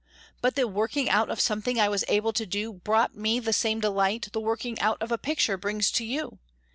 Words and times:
But 0.41 0.55
the 0.55 0.67
working 0.67 1.11
out 1.11 1.29
of 1.29 1.39
something 1.39 1.79
I 1.79 1.87
was 1.87 2.03
able 2.07 2.33
to 2.33 2.47
do 2.47 2.73
brought 2.73 3.13
me 3.15 3.39
the 3.39 3.53
same 3.53 3.79
delight 3.79 4.29
the 4.33 4.39
working 4.41 4.79
out 4.79 4.99
of 4.99 5.11
a 5.11 5.17
picture 5.19 5.57
brings 5.57 5.91
to 5.91 6.03
you. 6.03 6.39